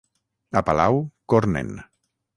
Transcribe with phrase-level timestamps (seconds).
[0.61, 0.97] A Palau,
[1.35, 1.73] cornen.